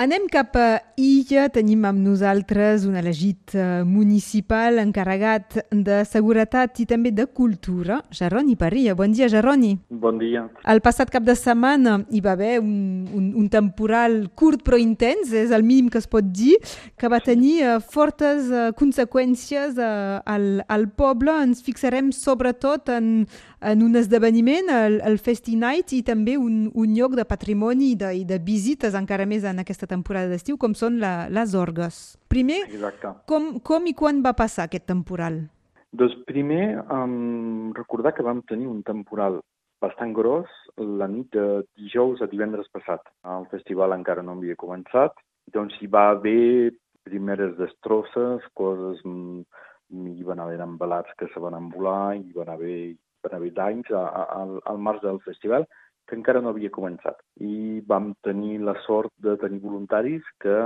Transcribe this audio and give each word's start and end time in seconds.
Anem 0.00 0.30
cap 0.32 0.54
a 0.56 0.78
Illa. 0.96 1.50
Tenim 1.52 1.82
amb 1.84 2.00
nosaltres 2.00 2.86
un 2.88 2.94
elegit 2.96 3.52
eh, 3.52 3.82
municipal 3.84 4.80
encarregat 4.80 5.58
de 5.68 5.98
seguretat 6.08 6.80
i 6.80 6.86
també 6.88 7.10
de 7.12 7.26
cultura, 7.28 7.98
Geroni 8.08 8.56
Parilla. 8.56 8.94
Bon 8.96 9.12
dia, 9.12 9.28
Geroni. 9.28 9.74
Bon 9.90 10.16
dia. 10.16 10.46
El 10.64 10.80
passat 10.80 11.12
cap 11.12 11.26
de 11.26 11.34
setmana 11.36 11.98
hi 12.08 12.22
va 12.24 12.32
haver 12.32 12.54
un, 12.62 13.10
un, 13.12 13.26
un 13.42 13.50
temporal 13.52 14.16
curt 14.32 14.64
però 14.64 14.80
intens, 14.80 15.34
és 15.36 15.52
el 15.52 15.68
mínim 15.68 15.92
que 15.92 16.00
es 16.00 16.08
pot 16.08 16.32
dir, 16.32 16.56
que 16.96 17.12
va 17.12 17.20
tenir 17.20 17.58
uh, 17.60 17.76
fortes 17.84 18.48
uh, 18.48 18.70
conseqüències 18.80 19.76
al, 19.84 20.48
al 20.64 20.88
poble. 20.96 21.36
Ens 21.44 21.60
fixarem 21.66 22.08
sobretot 22.16 22.88
en, 22.96 23.26
en 23.60 23.82
un 23.82 23.96
esdeveniment, 23.96 24.70
el, 24.72 25.00
el 25.04 25.18
Festi 25.20 25.56
Night, 25.56 25.92
i 25.92 26.00
també 26.06 26.36
un, 26.40 26.70
un 26.74 26.96
lloc 26.96 27.14
de 27.18 27.26
patrimoni 27.28 27.92
i 27.92 27.98
de, 28.00 28.10
i 28.22 28.24
de 28.24 28.40
visites 28.40 28.96
encara 28.96 29.26
més 29.28 29.44
en 29.44 29.60
aquesta 29.62 29.88
temporada 29.90 30.30
d'estiu, 30.32 30.56
com 30.60 30.74
són 30.74 30.98
la, 31.02 31.28
les 31.28 31.54
orgues. 31.58 32.00
Primer, 32.32 32.62
Exacte. 32.70 33.14
com, 33.28 33.52
com 33.60 33.88
i 33.90 33.94
quan 33.96 34.22
va 34.24 34.34
passar 34.38 34.68
aquest 34.68 34.88
temporal? 34.88 35.42
Doncs 35.92 36.14
primer, 36.26 36.80
um, 36.92 37.72
recordar 37.76 38.14
que 38.14 38.24
vam 38.24 38.44
tenir 38.48 38.68
un 38.70 38.84
temporal 38.86 39.40
bastant 39.82 40.12
gros 40.14 40.48
la 40.76 41.08
nit 41.08 41.32
de 41.34 41.64
dijous 41.80 42.20
a 42.22 42.28
divendres 42.30 42.68
passat. 42.72 43.02
El 43.26 43.48
festival 43.50 43.96
encara 43.96 44.22
no 44.22 44.36
havia 44.36 44.58
començat, 44.60 45.16
doncs 45.52 45.76
hi 45.80 45.88
va 45.90 46.10
haver 46.14 46.72
primeres 47.04 47.56
destrosses, 47.60 48.46
coses... 48.54 49.02
Mm, 49.04 49.44
hi 49.90 50.22
van 50.22 50.38
haver 50.38 50.60
embalats 50.62 51.10
que 51.18 51.26
se 51.32 51.40
van 51.42 51.56
envolar, 51.58 52.14
hi 52.14 52.30
van 52.30 52.52
haver 52.52 52.94
van 53.24 53.36
haver 53.38 53.52
danys 53.56 53.90
al, 53.94 54.58
al 54.64 54.78
març 54.78 55.02
del 55.04 55.20
festival 55.26 55.66
que 56.08 56.16
encara 56.18 56.42
no 56.42 56.50
havia 56.50 56.72
començat. 56.74 57.18
I 57.38 57.80
vam 57.86 58.12
tenir 58.26 58.58
la 58.66 58.74
sort 58.86 59.12
de 59.22 59.36
tenir 59.42 59.60
voluntaris 59.62 60.26
que 60.42 60.56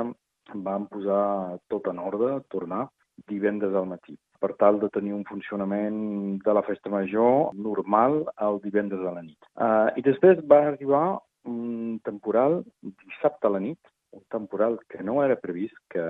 van 0.66 0.86
posar 0.92 1.58
tot 1.72 1.88
en 1.92 2.00
ordre, 2.00 2.38
tornar 2.54 2.86
divendres 3.30 3.74
al 3.74 3.86
matí, 3.86 4.16
per 4.40 4.54
tal 4.60 4.80
de 4.80 4.90
tenir 4.92 5.14
un 5.14 5.24
funcionament 5.28 6.40
de 6.44 6.54
la 6.56 6.64
festa 6.66 6.90
major 6.90 7.54
normal 7.54 8.24
el 8.46 8.60
divendres 8.64 9.04
a 9.04 9.14
la 9.14 9.22
nit. 9.22 9.38
Uh, 9.54 9.92
I 9.96 10.04
després 10.04 10.42
va 10.50 10.64
arribar 10.72 11.04
un 11.48 12.00
temporal 12.04 12.62
dissabte 12.82 13.48
a 13.48 13.52
la 13.54 13.60
nit, 13.60 13.78
un 14.14 14.22
temporal 14.30 14.78
que 14.88 15.02
no 15.02 15.22
era 15.24 15.36
previst 15.40 15.76
que, 15.90 16.04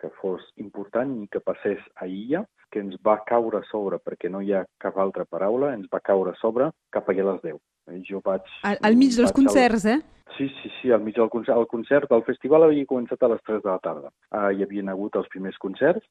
que 0.00 0.10
fos 0.20 0.44
important 0.56 1.12
ni 1.18 1.28
que 1.28 1.42
passés 1.44 1.82
a 2.00 2.08
Illa, 2.08 2.44
que 2.72 2.80
ens 2.82 2.96
va 3.06 3.20
caure 3.28 3.60
a 3.60 3.68
sobre, 3.68 4.00
perquè 4.02 4.30
no 4.32 4.40
hi 4.42 4.54
ha 4.54 4.64
cap 4.82 4.96
altra 4.98 5.26
paraula, 5.28 5.74
ens 5.76 5.86
va 5.92 6.02
caure 6.02 6.32
a 6.32 6.40
sobre 6.40 6.70
cap 6.94 7.08
a 7.08 7.16
les 7.20 7.40
10. 7.44 7.60
Jo 8.08 8.20
vaig... 8.24 8.48
Al, 8.64 8.80
al 8.88 8.96
mig 8.96 9.14
dels 9.16 9.34
concerts, 9.36 9.84
al... 9.84 9.98
eh? 9.98 10.14
Sí, 10.38 10.48
sí, 10.62 10.70
sí, 10.80 10.90
al 10.90 11.02
mig 11.04 11.14
del 11.14 11.28
concert. 11.30 11.58
El 11.60 11.68
concert, 11.68 12.10
el 12.16 12.24
festival 12.26 12.64
havia 12.66 12.88
començat 12.90 13.22
a 13.22 13.30
les 13.34 13.42
3 13.44 13.62
de 13.62 13.70
la 13.70 13.78
tarda. 13.84 14.10
Uh, 14.32 14.50
hi 14.56 14.64
havien 14.64 14.88
hagut 14.90 15.20
els 15.20 15.28
primers 15.30 15.58
concerts 15.62 16.06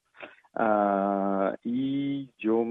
uh, 0.54 1.50
i 1.66 2.24
jo 2.40 2.62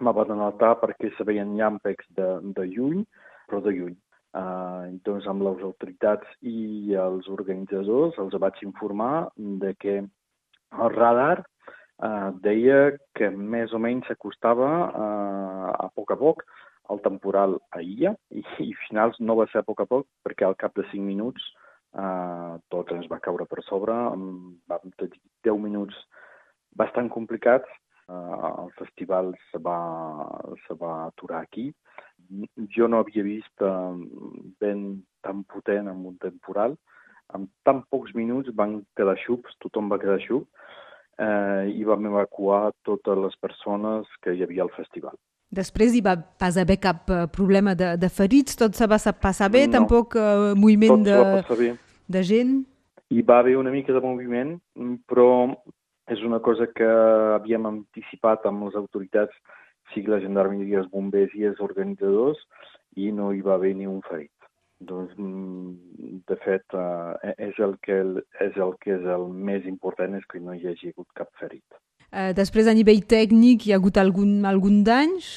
me 0.00 0.14
vaig 0.16 0.32
anotar 0.34 0.72
perquè 0.80 1.12
se 1.14 1.26
veien 1.28 1.54
llampecs 1.58 2.08
de, 2.16 2.30
de 2.56 2.66
lluny, 2.72 3.04
però 3.46 3.60
de 3.62 3.76
lluny. 3.76 3.94
Uh, 4.34 4.90
doncs 5.06 5.28
amb 5.30 5.44
les 5.46 5.60
autoritats 5.62 6.26
i 6.42 6.94
els 6.98 7.28
organitzadors 7.30 8.16
els 8.18 8.34
vaig 8.42 8.56
informar 8.66 9.28
de 9.62 9.70
que 9.78 9.94
el 10.02 10.90
radar 10.96 11.44
uh, 11.44 12.32
deia 12.42 12.96
que 13.14 13.28
més 13.30 13.70
o 13.70 13.78
menys 13.78 14.10
s'acostava 14.10 14.70
uh, 14.88 15.68
a 15.86 15.86
poc 15.94 16.10
a 16.10 16.18
poc 16.18 16.42
el 16.90 16.98
temporal 17.04 17.60
a 17.70 17.84
Illa 17.84 18.16
i, 18.34 18.42
i 18.66 18.72
finals 18.88 19.20
no 19.20 19.38
va 19.38 19.46
ser 19.52 19.62
a 19.62 19.68
poc 19.68 19.84
a 19.84 19.88
poc 19.92 20.08
perquè 20.26 20.48
al 20.48 20.58
cap 20.58 20.74
de 20.74 20.82
5 20.90 21.06
minuts 21.06 21.46
uh, 21.94 22.58
tot 22.74 22.90
ens 22.96 23.06
va 23.12 23.22
caure 23.22 23.46
per 23.46 23.62
sobre, 23.68 23.94
vam 23.94 24.98
tenir 24.98 25.22
10 25.46 25.62
minuts 25.62 26.02
bastant 26.74 27.08
complicats, 27.14 27.70
el 28.08 28.70
festival 28.78 29.32
se 29.50 29.58
va, 29.58 29.78
se 30.66 30.74
va 30.80 31.06
aturar 31.06 31.40
aquí, 31.42 31.70
jo 32.76 32.88
no 32.88 33.00
havia 33.00 33.24
vist 33.24 33.62
eh, 33.62 33.94
vent 34.60 34.84
tan 35.24 35.44
potent 35.44 35.88
amb 35.88 36.10
un 36.12 36.16
temporal. 36.22 36.76
En 37.34 37.48
tan 37.64 37.82
pocs 37.90 38.14
minuts 38.14 38.52
van 38.54 38.82
quedar 38.96 39.16
xups, 39.24 39.56
tothom 39.62 39.88
va 39.92 40.00
quedar 40.00 40.20
xup, 40.22 40.46
eh, 41.18 41.70
i 41.72 41.84
vam 41.84 42.10
evacuar 42.10 42.72
totes 42.84 43.18
les 43.18 43.38
persones 43.40 44.10
que 44.22 44.34
hi 44.34 44.44
havia 44.44 44.64
al 44.66 44.74
festival. 44.76 45.16
Després 45.54 45.94
hi 45.94 46.02
va 46.02 46.16
pas 46.18 46.56
haver 46.58 46.80
cap 46.82 47.10
uh, 47.12 47.24
problema 47.30 47.76
de, 47.78 47.92
de 48.00 48.08
ferits, 48.10 48.56
tot 48.58 48.74
se 48.74 48.88
va 48.90 48.98
passar 48.98 49.50
bé, 49.52 49.68
no. 49.68 49.76
tampoc 49.76 50.16
uh, 50.18 50.50
moviment 50.58 51.04
de, 51.06 51.74
de 52.10 52.22
gent? 52.26 52.56
Hi 53.14 53.22
va 53.22 53.38
haver 53.38 53.54
una 53.60 53.70
mica 53.70 53.94
de 53.94 54.02
moviment, 54.02 54.56
però 55.06 55.28
és 56.14 56.22
una 56.26 56.40
cosa 56.44 56.68
que 56.70 56.88
havíem 57.34 57.66
anticipat 57.70 58.46
amb 58.48 58.68
les 58.68 58.78
autoritats 58.78 59.34
sigui 59.92 60.12
la 60.12 60.20
gendarmeria, 60.22 60.80
els 60.82 60.90
bombers 60.92 61.34
i 61.38 61.46
els 61.50 61.60
organitzadors, 61.64 62.40
i 62.96 63.10
no 63.12 63.32
hi 63.32 63.42
va 63.44 63.58
haver 63.58 63.74
ni 63.76 63.88
un 63.90 64.00
ferit. 64.06 64.30
Doncs, 64.84 65.14
de 66.28 66.36
fet, 66.44 66.76
eh, 66.76 67.34
és, 67.48 67.58
el 67.66 67.76
que, 67.84 67.98
és 68.44 68.56
el 68.60 68.74
que 68.82 68.94
és 68.98 69.08
el 69.16 69.26
més 69.48 69.66
important, 69.70 70.14
és 70.18 70.26
que 70.30 70.42
no 70.42 70.54
hi 70.54 70.66
hagi 70.68 70.92
hagut 70.92 71.08
cap 71.16 71.30
ferit. 71.40 71.64
Eh, 72.10 72.32
després, 72.36 72.68
a 72.68 72.74
nivell 72.76 73.04
tècnic, 73.10 73.66
hi 73.66 73.74
ha 73.74 73.80
hagut 73.80 73.98
algun, 74.00 74.36
algun 74.48 74.82
danys? 74.86 75.30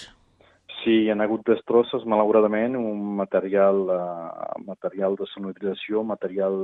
Sí, 0.81 1.03
hi 1.03 1.11
ha 1.11 1.17
hagut 1.25 1.45
destrosses, 1.47 2.05
malauradament, 2.05 2.75
un 2.77 3.15
material, 3.17 3.85
uh, 3.91 4.57
material 4.65 5.17
de 5.19 5.25
sonorització, 5.33 6.03
material 6.05 6.59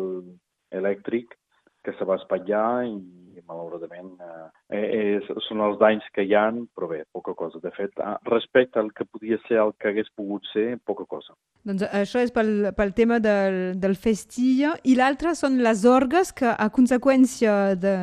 elèctric 0.73 1.33
que 1.83 1.93
se 1.97 2.07
va 2.07 2.17
espatllar 2.21 2.85
i 2.87 2.97
malauradament 3.47 4.11
eh, 4.71 4.83
és, 5.17 5.29
són 5.47 5.63
els 5.65 5.79
danys 5.81 6.05
que 6.15 6.25
hi 6.25 6.35
han, 6.37 6.63
però 6.75 6.89
bé, 6.91 7.01
poca 7.15 7.33
cosa. 7.37 7.59
De 7.63 7.71
fet, 7.75 7.99
respecte 8.29 8.79
al 8.79 8.91
que 8.95 9.05
podia 9.05 9.39
ser 9.47 9.59
el 9.63 9.73
que 9.79 9.91
hagués 9.91 10.09
pogut 10.15 10.45
ser, 10.51 10.77
poca 10.87 11.05
cosa. 11.09 11.35
Doncs 11.67 11.85
això 11.89 12.23
és 12.23 12.33
pel, 12.35 12.69
pel 12.77 12.93
tema 12.95 13.19
del, 13.23 13.75
del 13.79 13.97
festilla. 13.99 14.75
I 14.83 14.95
l'altre 14.99 15.35
són 15.39 15.59
les 15.65 15.83
orgues 15.89 16.33
que, 16.35 16.49
a 16.51 16.69
conseqüència 16.73 17.75
de, 17.79 17.97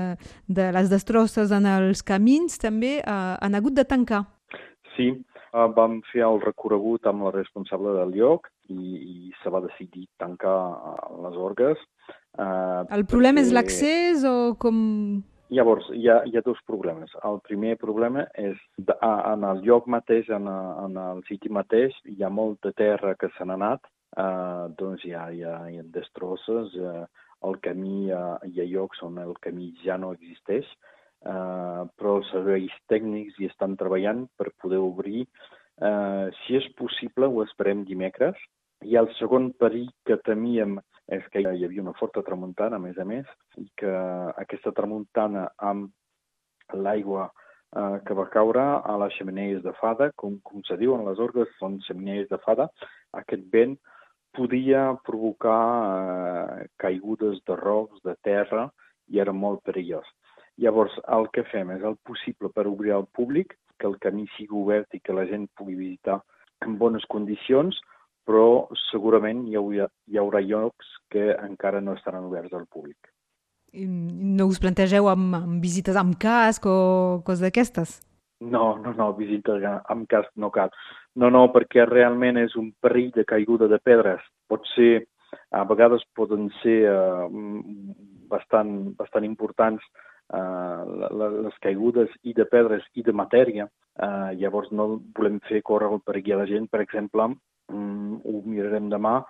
de 0.48 0.70
les 0.76 0.92
destrosses 0.92 1.52
en 1.56 1.68
els 1.68 2.04
camins, 2.06 2.60
també 2.60 2.98
eh, 3.00 3.16
han 3.40 3.58
hagut 3.58 3.76
de 3.78 3.86
tancar. 3.88 4.24
Sí, 4.96 5.12
eh, 5.14 5.29
vam 5.52 6.00
fer 6.12 6.22
el 6.26 6.40
recorregut 6.42 7.06
amb 7.06 7.26
la 7.26 7.32
responsable 7.34 7.94
del 7.96 8.14
lloc 8.18 8.48
i, 8.68 8.76
i 8.76 9.32
se 9.42 9.50
va 9.50 9.62
decidir 9.64 10.06
tancar 10.18 10.56
les 11.24 11.36
orgues. 11.36 11.82
Uh, 12.38 12.86
el 12.94 13.04
problema 13.10 13.40
perquè... 13.40 13.48
és 13.48 13.54
l'accés 13.56 14.24
o 14.28 14.54
com... 14.60 14.78
Llavors, 15.50 15.88
hi 15.90 16.06
ha, 16.06 16.20
hi 16.30 16.36
ha 16.38 16.44
dos 16.46 16.60
problemes. 16.62 17.10
El 17.26 17.40
primer 17.42 17.74
problema 17.80 18.22
és 18.38 18.58
de, 18.78 18.94
en 19.02 19.46
el 19.48 19.64
lloc 19.66 19.88
mateix, 19.90 20.28
en, 20.30 20.46
en 20.46 21.00
el 21.02 21.24
siti 21.26 21.50
mateix, 21.50 21.96
hi 22.06 22.22
ha 22.22 22.30
molta 22.30 22.70
terra 22.78 23.16
que 23.18 23.32
se 23.34 23.46
n'ha 23.46 23.56
anat, 23.58 23.90
uh, 24.14 24.70
doncs 24.78 25.02
hi 25.04 25.10
ha, 25.10 25.26
hi 25.34 25.42
ha, 25.42 25.56
hi 25.72 25.80
ha 25.80 25.88
destrosses, 25.96 26.78
uh, 26.78 27.02
el 27.48 27.58
camí, 27.66 28.12
uh, 28.14 28.38
hi 28.46 28.62
ha 28.62 28.68
llocs 28.70 29.02
on 29.02 29.18
el 29.18 29.34
camí 29.42 29.72
ja 29.82 29.98
no 29.98 30.12
existeix, 30.14 30.70
uh, 31.26 31.88
però 31.96 32.18
els 32.20 32.30
serveis 32.32 32.74
tècnics 32.92 33.38
hi 33.38 33.50
estan 33.50 33.76
treballant 33.80 34.26
per 34.38 34.52
poder 34.62 34.80
obrir. 34.84 35.26
Uh, 35.80 36.28
si 36.42 36.58
és 36.58 36.66
possible, 36.78 37.26
ho 37.26 37.44
esperem 37.44 37.84
dimecres. 37.88 38.36
I 38.84 38.96
el 38.96 39.10
segon 39.18 39.50
perill 39.60 39.90
que 40.08 40.16
temíem 40.24 40.78
és 41.10 41.26
que 41.32 41.42
hi 41.42 41.64
havia 41.66 41.82
una 41.82 41.96
forta 41.98 42.22
tramuntana, 42.26 42.78
a 42.78 42.82
més 42.82 42.98
a 42.98 43.04
més, 43.04 43.26
i 43.58 43.66
que 43.76 43.92
aquesta 44.40 44.72
tramuntana 44.76 45.48
amb 45.70 45.90
l'aigua 46.72 47.26
eh, 47.74 47.98
que 48.06 48.14
va 48.14 48.28
caure 48.30 48.62
a 48.62 48.96
les 49.02 49.16
xemeneies 49.18 49.62
de 49.64 49.74
fada, 49.80 50.10
com, 50.16 50.38
com 50.46 50.62
se 50.68 50.78
diuen 50.80 51.04
les 51.08 51.18
orgues, 51.22 51.50
són 51.58 51.80
xemeneies 51.86 52.30
de 52.30 52.38
fada, 52.44 52.68
aquest 53.22 53.46
vent 53.52 53.76
podia 54.36 54.84
provocar 55.06 55.60
eh, 55.90 56.68
caigudes 56.78 57.42
de 57.46 57.58
rocs, 57.58 57.98
de 58.06 58.14
terra, 58.26 58.68
i 59.10 59.18
era 59.18 59.34
molt 59.34 59.64
perillós. 59.66 60.06
Llavors, 60.60 60.92
el 61.16 61.28
que 61.32 61.44
fem 61.48 61.70
és 61.72 61.84
el 61.86 61.96
possible 62.04 62.50
per 62.52 62.66
obrir 62.68 62.92
al 62.92 63.06
públic, 63.16 63.54
que 63.80 63.88
el 63.88 63.96
camí 64.02 64.26
sigui 64.34 64.58
obert 64.60 64.92
i 64.92 65.00
que 65.00 65.16
la 65.16 65.24
gent 65.30 65.46
pugui 65.56 65.78
visitar 65.78 66.18
en 66.66 66.76
bones 66.80 67.06
condicions, 67.08 67.78
però 68.28 68.68
segurament 68.90 69.46
hi 69.48 69.56
haurà, 69.56 69.86
hi 70.10 70.20
haurà 70.20 70.42
llocs 70.44 70.90
que 71.12 71.30
encara 71.32 71.80
no 71.80 71.96
estaran 71.96 72.28
oberts 72.28 72.52
al 72.52 72.68
públic. 72.68 73.08
I 73.72 73.86
no 73.86 74.48
us 74.50 74.60
plantegeu 74.60 75.08
amb, 75.08 75.34
amb 75.38 75.64
visites 75.64 75.96
amb 75.96 76.18
casc 76.20 76.66
o 76.68 76.76
coses 77.24 77.46
d'aquestes? 77.46 77.96
No, 78.40 78.74
no, 78.82 78.92
no, 78.96 79.08
visites 79.16 79.64
amb 79.64 80.08
casc 80.10 80.30
no 80.36 80.50
cal. 80.52 80.72
No, 81.16 81.30
no, 81.32 81.46
perquè 81.54 81.86
realment 81.88 82.36
és 82.40 82.56
un 82.60 82.70
perill 82.84 83.10
de 83.16 83.24
caiguda 83.28 83.68
de 83.70 83.80
pedres. 83.84 84.20
Pot 84.48 84.68
ser, 84.74 85.06
a 85.56 85.64
vegades 85.68 86.04
poden 86.16 86.48
ser 86.60 86.78
uh, 86.90 87.26
bastant, 88.32 88.92
bastant 88.98 89.26
importants 89.28 89.84
uh, 90.32 91.10
les 91.44 91.60
caigudes 91.64 92.10
i 92.22 92.34
de 92.36 92.46
pedres 92.50 92.86
i 92.94 93.04
de 93.06 93.12
matèria. 93.12 93.68
Uh, 94.00 94.30
llavors 94.40 94.70
no 94.72 95.00
volem 95.16 95.40
fer 95.48 95.62
córrer 95.66 95.90
el 95.92 96.02
perill 96.06 96.34
a 96.34 96.42
la 96.42 96.48
gent, 96.48 96.70
per 96.70 96.80
exemple, 96.84 97.28
mm, 97.72 98.20
ho 98.24 98.42
mirarem 98.46 98.88
demà, 98.92 99.20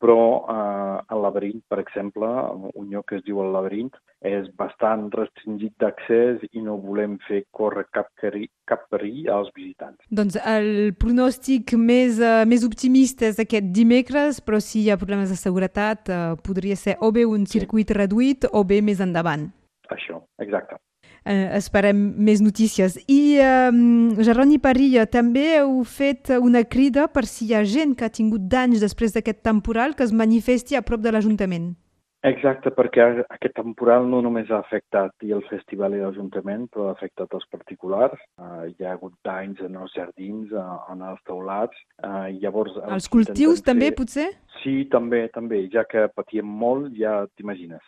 però 0.00 0.46
eh, 0.48 1.14
el 1.14 1.20
laberint, 1.22 1.60
per 1.68 1.78
exemple, 1.82 2.28
un 2.72 2.88
lloc 2.88 3.10
que 3.10 3.18
es 3.18 3.24
diu 3.26 3.42
el 3.44 3.52
laberint, 3.52 3.92
és 4.24 4.48
bastant 4.56 5.06
restringit 5.12 5.74
d'accés 5.80 6.42
i 6.56 6.64
no 6.64 6.78
volem 6.80 7.18
fer 7.26 7.42
córrer 7.56 7.86
cap, 7.92 8.08
cari, 8.20 8.48
cap 8.68 8.86
perill 8.92 9.28
als 9.32 9.52
visitants. 9.56 10.00
Doncs 10.08 10.40
el 10.40 10.94
pronòstic 11.00 11.76
més, 11.76 12.20
uh, 12.20 12.42
més 12.48 12.64
optimista 12.66 13.28
és 13.28 13.40
aquest 13.44 13.70
dimecres, 13.76 14.40
però 14.44 14.60
si 14.64 14.82
hi 14.82 14.90
ha 14.90 14.98
problemes 15.00 15.32
de 15.32 15.38
seguretat 15.40 16.08
uh, 16.08 16.34
podria 16.44 16.80
ser 16.80 16.96
o 17.00 17.12
bé 17.12 17.28
un 17.28 17.46
circuit 17.48 17.92
sí. 17.92 18.00
reduït 18.00 18.48
o 18.52 18.64
bé 18.64 18.80
més 18.84 19.04
endavant. 19.04 19.50
Això, 19.96 20.22
exacte 20.38 20.78
eh, 21.24 21.50
esperem 21.56 21.98
més 22.18 22.40
notícies. 22.44 22.98
I 23.08 23.20
eh, 23.40 24.22
Geroni 24.24 24.58
Parilla, 24.62 25.06
també 25.06 25.46
heu 25.58 25.82
fet 25.84 26.32
una 26.38 26.64
crida 26.64 27.08
per 27.12 27.26
si 27.28 27.50
hi 27.50 27.54
ha 27.54 27.64
gent 27.64 27.96
que 27.96 28.08
ha 28.08 28.16
tingut 28.20 28.48
danys 28.48 28.82
després 28.84 29.14
d'aquest 29.16 29.44
temporal 29.46 29.94
que 29.96 30.06
es 30.06 30.16
manifesti 30.16 30.76
a 30.76 30.84
prop 30.86 31.04
de 31.04 31.14
l'Ajuntament. 31.14 31.72
Exacte, 32.20 32.68
perquè 32.76 33.00
aquest 33.32 33.54
temporal 33.56 34.04
no 34.04 34.18
només 34.20 34.50
ha 34.52 34.58
afectat 34.60 35.24
i 35.24 35.30
el 35.32 35.40
festival 35.48 35.94
i 35.96 36.02
l'Ajuntament, 36.02 36.66
però 36.68 36.90
ha 36.90 36.92
afectat 36.92 37.32
els 37.32 37.46
particulars. 37.48 38.20
Uh, 38.36 38.66
hi 38.68 38.84
ha 38.84 38.92
hagut 38.92 39.14
danys 39.24 39.62
en 39.64 39.78
els 39.80 39.94
jardins, 39.96 40.52
uh, 40.52 40.82
en 40.92 41.00
els 41.08 41.22
teulats. 41.24 41.80
Uh, 42.04 42.28
llavors, 42.42 42.76
els 42.92 43.08
cultius 43.08 43.64
també, 43.64 43.88
fer... 43.88 43.96
potser? 44.02 44.26
Sí, 44.60 44.82
també, 44.92 45.22
també. 45.32 45.62
Ja 45.72 45.86
que 45.88 46.10
patíem 46.12 46.52
molt, 46.60 46.92
ja 47.00 47.22
t'imagines 47.40 47.80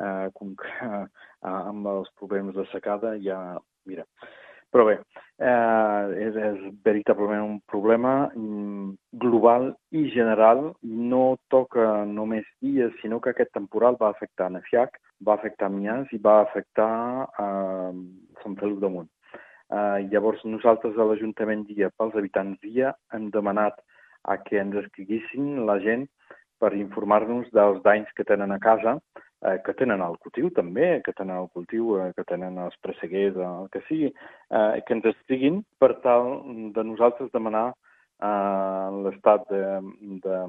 eh, 0.00 0.28
com 0.34 0.54
que 0.56 0.90
eh, 1.44 1.58
amb 1.72 1.90
els 1.96 2.12
problemes 2.20 2.56
de 2.58 2.66
secada 2.74 3.16
ja... 3.24 3.40
Mira, 3.88 4.04
però 4.70 4.84
bé, 4.86 4.98
eh, 5.42 6.10
és, 6.28 6.36
és 6.38 6.58
veritablement 6.86 7.42
un 7.42 7.56
problema 7.66 8.12
mm, 8.28 8.90
global 9.22 9.70
i 9.90 10.04
general. 10.14 10.68
No 10.82 11.22
toca 11.50 12.04
només 12.06 12.46
dies, 12.62 12.92
sinó 13.00 13.18
que 13.20 13.32
aquest 13.32 13.50
temporal 13.56 13.98
va 14.00 14.12
afectar 14.14 14.50
Nefiac, 14.54 15.00
va 15.26 15.34
afectar 15.34 15.72
Mias 15.74 16.12
i 16.14 16.20
va 16.22 16.40
afectar 16.44 16.92
eh, 17.26 17.96
Sant 18.44 18.60
Feliu 18.60 18.78
de 18.84 18.92
Munt. 18.94 19.10
Eh, 19.70 20.06
llavors, 20.12 20.44
nosaltres 20.46 20.96
a 20.98 21.08
l'Ajuntament 21.08 21.66
Dia, 21.66 21.90
pels 21.98 22.14
habitants 22.14 22.62
Dia, 22.62 22.94
hem 23.14 23.28
demanat 23.34 23.82
a 24.30 24.38
que 24.44 24.58
ens 24.60 24.78
escriguissin 24.84 25.64
la 25.66 25.80
gent 25.82 26.06
per 26.60 26.74
informar-nos 26.76 27.50
dels 27.56 27.80
danys 27.86 28.10
que 28.16 28.26
tenen 28.28 28.52
a 28.52 28.58
casa, 28.62 28.98
eh, 29.42 29.58
que 29.64 29.74
tenen 29.78 30.02
el 30.04 30.18
cultiu 30.24 30.50
també, 30.56 31.00
que 31.04 31.14
tenen 31.16 31.36
el 31.36 31.48
cultiu, 31.54 31.96
eh, 32.00 32.10
que 32.16 32.26
tenen 32.28 32.58
els 32.58 32.76
presseguers, 32.84 33.36
eh, 33.36 33.48
el 33.62 33.70
que 33.72 33.82
sigui, 33.88 34.12
eh, 34.50 34.82
que 34.86 34.98
ens 34.98 35.08
estiguin 35.14 35.62
per 35.80 35.94
tal 36.04 36.36
de 36.76 36.84
nosaltres 36.84 37.32
demanar 37.32 37.70
eh, 37.72 38.86
l'estat 39.06 39.48
de, 39.50 39.64
de... 40.26 40.44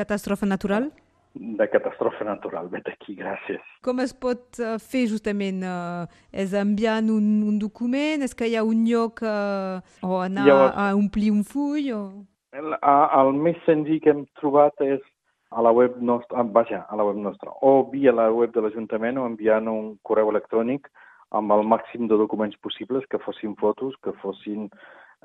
Catàstrofe 0.00 0.48
natural? 0.48 0.90
de 1.34 1.66
catàstrofe 1.70 2.24
natural. 2.24 2.68
Vet 2.72 2.88
aquí, 2.90 3.14
gràcies. 3.18 3.62
Com 3.86 4.00
es 4.02 4.12
pot 4.16 4.58
uh, 4.58 4.76
fer 4.82 5.06
justament? 5.10 5.62
Uh, 5.62 6.08
és 6.32 6.54
enviant 6.58 7.06
un, 7.12 7.28
un 7.46 7.58
document? 7.60 8.24
És 8.26 8.34
que 8.34 8.48
hi 8.50 8.56
ha 8.58 8.64
un 8.66 8.82
lloc 8.88 9.22
uh, 9.22 9.78
o 10.02 10.20
anar 10.24 10.48
Llavors, 10.48 10.74
a 10.74 10.90
omplir 10.98 11.30
un 11.34 11.44
full? 11.46 11.86
O... 11.94 12.02
El, 12.56 12.74
el 12.74 13.32
més 13.38 13.60
senzill 13.66 14.02
que 14.02 14.10
hem 14.10 14.24
trobat 14.40 14.82
és 14.82 15.00
a 15.50 15.62
la 15.62 15.72
web 15.74 15.96
nostra, 16.00 16.38
ah, 16.38 16.46
vaja, 16.46 16.86
a 16.88 16.96
la 16.96 17.04
web 17.04 17.16
nostra, 17.16 17.50
o 17.60 17.90
via 17.90 18.12
la 18.12 18.30
web 18.30 18.54
de 18.54 18.62
l'Ajuntament 18.62 19.18
o 19.18 19.26
enviant 19.26 19.66
un 19.68 19.96
correu 20.06 20.30
electrònic 20.30 20.86
amb 21.34 21.52
el 21.54 21.66
màxim 21.66 22.06
de 22.10 22.18
documents 22.18 22.56
possibles, 22.62 23.04
que 23.10 23.18
fossin 23.22 23.54
fotos, 23.58 23.94
que 24.02 24.12
fossin, 24.22 24.68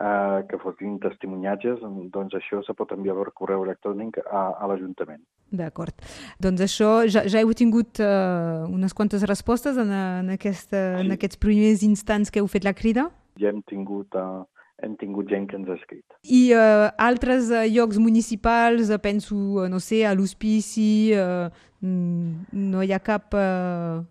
eh, 0.01 0.39
que 0.49 0.57
fossin 0.61 0.97
testimoniatges, 1.01 1.81
doncs 2.13 2.37
això 2.37 2.61
se 2.65 2.73
pot 2.77 2.93
enviar 2.93 3.17
per 3.17 3.33
correu 3.33 3.65
electrònic 3.65 4.19
a, 4.25 4.47
a 4.57 4.69
l'Ajuntament. 4.69 5.21
D'acord. 5.53 5.93
Doncs 6.41 6.65
això, 6.65 6.89
ja, 7.09 7.25
ja 7.29 7.41
heu 7.41 7.53
tingut 7.57 8.01
uh, 8.01 8.65
unes 8.69 8.93
quantes 8.97 9.25
respostes 9.29 9.77
en, 9.77 9.93
en, 9.93 10.33
aquesta, 10.33 10.81
sí. 10.97 11.05
en 11.05 11.13
aquests 11.13 11.41
primers 11.41 11.85
instants 11.85 12.33
que 12.33 12.41
heu 12.41 12.49
fet 12.49 12.65
la 12.65 12.73
crida? 12.73 13.09
Ja 13.41 13.53
hem 13.53 13.61
tingut 13.69 14.17
uh, 14.17 14.45
hem 14.85 14.95
tingut 15.01 15.29
gent 15.31 15.49
que 15.49 15.57
ens 15.59 15.69
ha 15.69 15.77
escrit. 15.79 16.05
I 16.23 16.41
uh, 16.55 16.87
altres 17.01 17.51
uh, 17.51 17.65
llocs 17.69 17.99
municipals, 18.01 18.91
uh, 18.93 18.99
penso, 19.01 19.35
uh, 19.35 19.69
no 19.71 19.81
sé, 19.83 20.03
a 20.05 20.13
l'hospici, 20.15 21.15
uh, 21.17 21.49
no 21.85 22.83
hi 22.83 22.93
ha 22.93 23.01
cap 23.03 23.35
uh, 23.37 24.03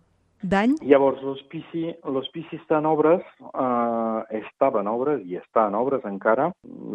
dany? 0.43 0.75
Llavors, 0.85 1.23
l'hospici 1.23 2.59
està 2.59 2.79
en 2.81 2.89
obres, 2.89 3.23
uh, 3.51 4.21
estava 4.41 4.83
en 4.83 4.91
obres 4.91 5.23
i 5.25 5.39
està 5.39 5.67
en 5.69 5.79
obres 5.79 6.05
encara. 6.07 6.51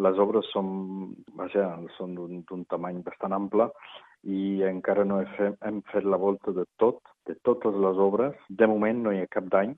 Les 0.06 0.20
obres 0.22 0.48
són, 0.54 1.16
vaja, 1.36 1.72
són 1.96 2.14
d'un 2.16 2.64
tamany 2.70 3.02
bastant 3.06 3.36
ample 3.36 3.70
i 4.20 4.60
encara 4.68 5.06
no 5.08 5.20
he 5.22 5.28
fet, 5.36 5.54
hem 5.64 5.80
fet 5.92 6.04
la 6.04 6.18
volta 6.20 6.52
de 6.52 6.66
tot, 6.78 7.00
de 7.26 7.36
totes 7.48 7.76
les 7.84 8.00
obres. 8.08 8.36
De 8.48 8.68
moment 8.68 9.06
no 9.06 9.14
hi 9.14 9.22
ha 9.22 9.30
cap 9.32 9.48
dany 9.52 9.74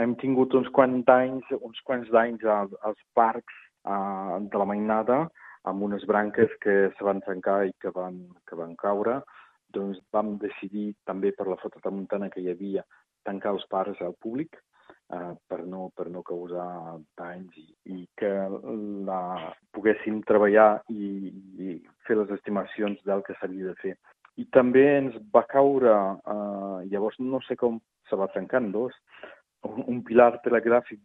hem 0.00 0.14
tingut 0.20 0.54
uns 0.56 0.70
quants 0.72 1.08
anys, 1.12 1.44
uns 1.60 1.80
quants 1.86 2.08
d'anys 2.12 2.44
als, 2.48 2.72
als 2.86 3.00
parcs 3.16 3.54
uh, 3.84 4.38
de 4.40 4.58
la 4.58 4.68
Mainada 4.68 5.20
amb 5.68 5.84
unes 5.86 6.04
branques 6.08 6.50
que 6.62 6.90
se 6.96 7.06
van 7.06 7.22
trencar 7.22 7.62
i 7.68 7.72
que 7.80 7.92
van, 7.94 8.18
que 8.48 8.58
van 8.58 8.74
caure, 8.80 9.20
doncs 9.72 10.00
vam 10.12 10.36
decidir 10.42 10.92
també 11.08 11.32
per 11.36 11.46
la 11.48 11.58
foto 11.60 11.80
de 11.84 11.92
muntana 11.94 12.30
que 12.32 12.42
hi 12.42 12.50
havia 12.50 12.84
tancar 13.26 13.54
els 13.54 13.66
parcs 13.70 14.00
al 14.02 14.16
públic 14.20 14.58
uh, 15.14 15.34
per, 15.48 15.60
no, 15.68 15.90
per 15.96 16.08
no 16.10 16.24
causar 16.26 16.98
danys 17.18 17.60
i, 17.60 17.68
i 17.94 18.00
que 18.18 18.32
la, 19.06 19.52
poguéssim 19.76 20.22
treballar 20.28 20.82
i, 20.90 21.30
i 21.62 21.76
fer 22.08 22.18
les 22.18 22.32
estimacions 22.38 22.98
del 23.06 23.22
que 23.26 23.36
s'havia 23.38 23.70
de 23.70 23.78
fer. 23.84 23.94
I 24.40 24.48
també 24.48 24.82
ens 24.96 25.16
va 25.32 25.44
caure, 25.48 25.94
uh, 26.24 26.80
llavors 26.88 27.20
no 27.20 27.42
sé 27.46 27.54
com 27.60 27.78
se 28.08 28.16
va 28.18 28.30
trencar 28.32 28.62
en 28.64 28.72
dos, 28.74 28.96
un 29.62 30.02
pilar 30.06 30.40
telegràfic 30.44 31.04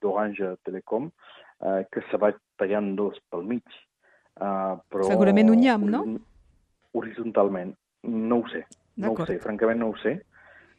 d'Orange 0.00 0.54
Telecom 0.64 1.08
eh, 1.08 1.84
que 1.92 2.02
se 2.10 2.20
va 2.20 2.32
tallant 2.60 2.94
dos 2.96 3.18
pel 3.30 3.44
mig. 3.44 3.64
Eh, 4.40 4.74
però 4.88 5.10
Segurament 5.10 5.52
un 5.52 5.62
llamp, 5.64 5.86
no? 5.92 6.02
Horitzontalment. 6.96 7.74
No 8.08 8.40
ho 8.42 8.48
sé. 8.52 8.64
No 8.98 9.12
ho 9.12 9.26
sé, 9.26 9.38
francament 9.42 9.80
no 9.82 9.92
ho 9.92 9.96
sé. 10.02 10.16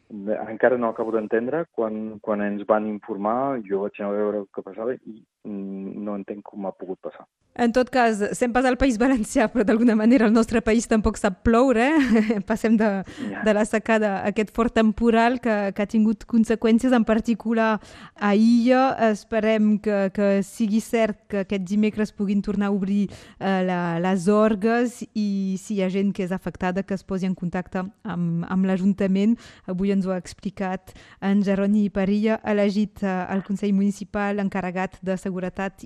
Encara 0.09 0.77
no 0.77 0.89
acabo 0.89 1.13
d'entendre. 1.13 1.65
Quan, 1.75 2.17
quan 2.25 2.41
ens 2.41 2.65
van 2.67 2.87
informar, 2.89 3.59
jo 3.67 3.83
vaig 3.85 3.99
anar 3.99 4.09
a 4.09 4.17
veure 4.17 4.41
el 4.43 4.47
que 4.55 4.65
passava 4.65 4.95
i 4.97 5.19
no 5.43 6.15
entenc 6.19 6.43
com 6.43 6.65
ha 6.65 6.75
pogut 6.75 6.99
passar. 7.01 7.27
En 7.59 7.73
tot 7.73 7.89
cas, 7.89 8.21
sempre 8.37 8.61
al 8.63 8.77
País 8.79 8.95
Valencià, 8.97 9.49
però 9.51 9.65
d'alguna 9.67 9.95
manera 9.97 10.27
el 10.29 10.31
nostre 10.31 10.61
país 10.63 10.85
tampoc 10.87 11.17
sap 11.19 11.41
ploure. 11.43 11.89
Eh? 11.89 12.37
Passem 12.47 12.77
de, 12.79 12.87
yeah. 13.19 13.41
de 13.43 13.53
la 13.53 13.65
secada 13.67 14.13
a 14.19 14.29
aquest 14.29 14.53
fort 14.55 14.71
temporal 14.77 15.41
que, 15.43 15.73
que 15.75 15.83
ha 15.83 15.89
tingut 15.89 16.23
conseqüències, 16.29 16.93
en 16.95 17.03
particular 17.03 17.81
a 18.15 18.29
Illa. 18.31 18.93
Esperem 19.09 19.73
que, 19.83 19.97
que 20.15 20.29
sigui 20.47 20.79
cert 20.79 21.19
que 21.27 21.41
aquest 21.43 21.65
dimecres 21.67 22.13
puguin 22.15 22.39
tornar 22.45 22.69
a 22.69 22.77
obrir 22.77 23.09
eh, 23.09 23.59
la, 23.67 23.99
les 23.99 24.29
orgues 24.31 25.01
i 25.11 25.57
si 25.59 25.79
hi 25.79 25.83
ha 25.83 25.91
gent 25.91 26.13
que 26.15 26.23
és 26.23 26.31
afectada 26.31 26.85
que 26.87 26.95
es 26.95 27.03
posi 27.03 27.27
en 27.27 27.35
contacte 27.35 27.83
amb, 27.83 28.47
amb 28.47 28.69
l'Ajuntament. 28.69 29.35
Avui 29.67 29.91
ens 29.91 30.07
ho 30.07 30.15
ha 30.15 30.21
explicat 30.21 30.95
en 31.19 31.43
Jeroni 31.43 31.89
Parilla, 31.91 32.39
elegit 32.47 33.03
eh, 33.03 33.11
al 33.27 33.43
Consell 33.43 33.75
Municipal 33.75 34.39
encarregat 34.39 35.01
de 35.03 35.19
Seguretat 35.19 35.28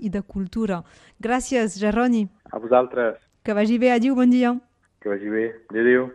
i 0.01 0.09
de 0.09 0.21
Cultura. 0.21 0.83
Gràcies 1.19 1.43
Gràcies, 1.43 1.79
Geroni. 1.79 2.27
A 2.51 2.59
vosaltres. 2.59 3.17
Que 3.43 3.53
vagi 3.53 3.77
bé. 3.77 3.91
Adiu, 3.91 4.15
bon 4.15 4.29
dia. 4.29 4.53
Que 5.01 5.09
vagi 5.09 5.29
bé. 5.29 5.45
Adéu. 5.69 6.09